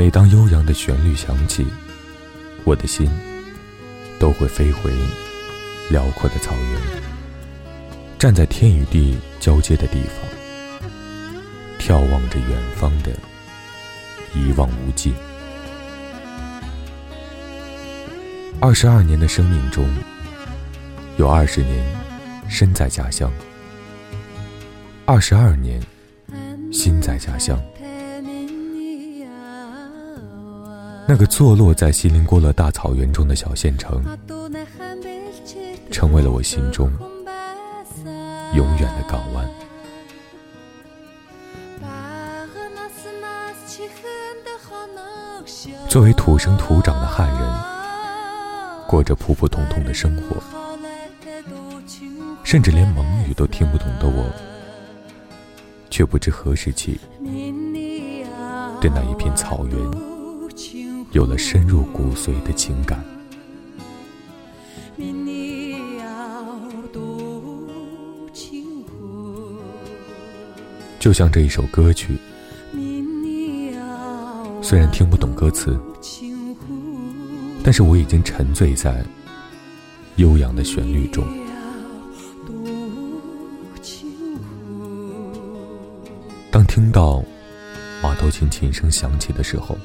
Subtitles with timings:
[0.00, 1.66] 每当悠扬的旋律响起，
[2.64, 3.06] 我的心
[4.18, 4.90] 都会飞回
[5.90, 7.02] 辽阔的草原，
[8.18, 10.88] 站在天与地交接的地方，
[11.78, 13.12] 眺望着远方的
[14.34, 15.12] 一望无际。
[18.58, 19.86] 二十二年的生命中，
[21.18, 21.84] 有二十年
[22.48, 23.30] 身在家乡，
[25.04, 25.78] 二十二年
[26.72, 27.60] 心在家乡。
[31.12, 34.00] 那个坐落在锡林郭勒大草原中的小县城，
[35.90, 36.88] 成为了我心中
[38.54, 39.44] 永远的港湾。
[45.88, 47.60] 作为土生土长的汉人。
[48.86, 50.36] 过着普普通通的生活，
[52.44, 54.30] 甚至连蒙语都听不懂的我，
[55.90, 57.00] 却不知何时起，
[58.80, 59.76] 对那一片草原
[61.12, 63.04] 有了深入骨髓的情感。
[70.98, 72.16] 就像这一首歌曲，
[74.62, 75.78] 虽然听不懂歌词。
[77.62, 79.04] 但是我已经沉醉在
[80.16, 81.22] 悠扬的旋律中。
[86.50, 87.22] 当听到
[88.02, 89.76] 马头琴琴声响起的时候，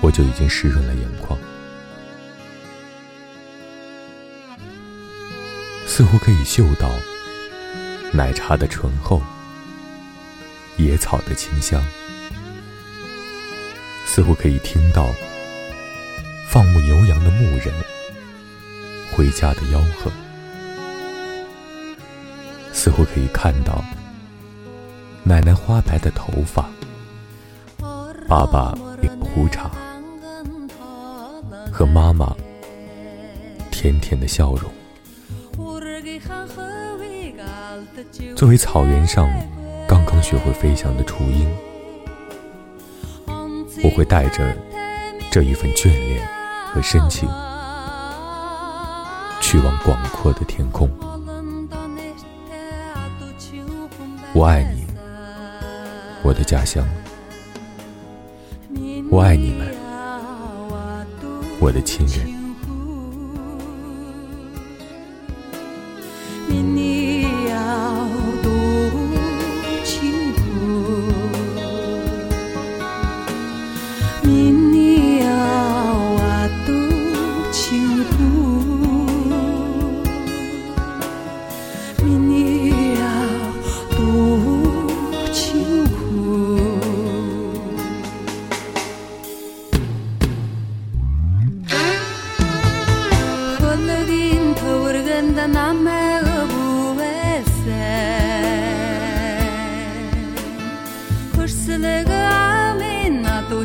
[0.00, 1.38] 我就已经湿润了眼眶，
[5.86, 6.90] 似乎可以嗅到
[8.12, 9.22] 奶茶的醇厚，
[10.76, 11.82] 野草的清香，
[14.06, 15.06] 似乎可以听到。
[16.48, 17.72] 放牧牛羊的牧人
[19.12, 20.10] 回家的吆喝，
[22.72, 23.84] 似乎可以看到
[25.22, 26.68] 奶奶花白的头发，
[28.26, 29.70] 爸爸一口胡茬，
[31.80, 32.36] 和妈妈
[33.70, 34.70] 甜甜的笑容。
[38.36, 39.26] 作为草原上
[39.88, 41.48] 刚刚学会飞翔的雏鹰，
[43.82, 44.54] 我会带着
[45.30, 46.20] 这一份眷恋。
[46.72, 47.28] 和深情，
[49.40, 50.88] 去往广阔的天空。
[54.32, 54.86] 我爱你，
[56.22, 56.86] 我的家乡。
[59.10, 59.74] 我爱你们，
[61.60, 62.39] 我的亲人。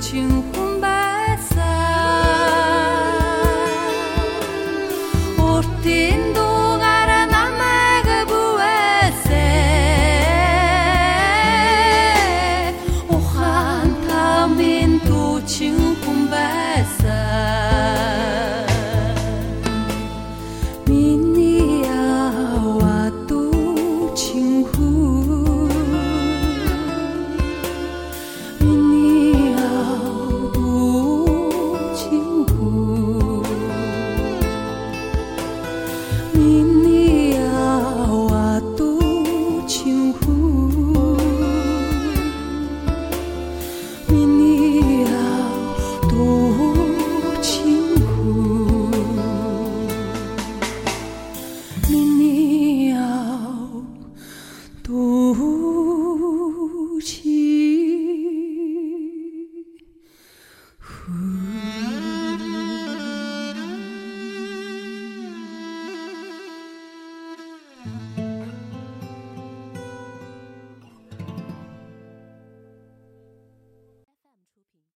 [0.00, 0.49] 你。